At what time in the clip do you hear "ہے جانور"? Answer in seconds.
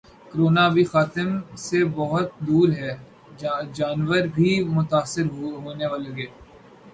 2.79-4.23